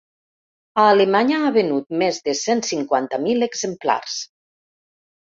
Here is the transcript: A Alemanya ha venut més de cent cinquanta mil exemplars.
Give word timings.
A 0.83 0.85
Alemanya 0.93 1.41
ha 1.47 1.51
venut 1.57 1.85
més 2.03 2.19
de 2.29 2.35
cent 2.39 2.63
cinquanta 2.71 3.21
mil 3.27 3.47
exemplars. 3.49 4.17